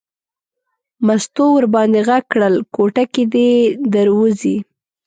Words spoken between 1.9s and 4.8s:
غږ کړل کوټه کې دی در وځي.